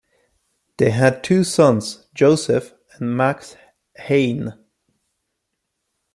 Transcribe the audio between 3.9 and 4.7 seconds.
Heine.